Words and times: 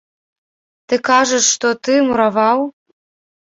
Ты 0.87 0.95
кажаш, 1.09 1.45
што 1.57 1.67
ты 1.89 1.99
мураваў? 2.09 2.59